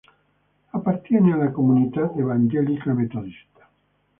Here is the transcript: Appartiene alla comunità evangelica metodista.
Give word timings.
Appartiene 0.71 1.31
alla 1.31 1.51
comunità 1.51 2.11
evangelica 2.17 2.91
metodista. 2.91 3.69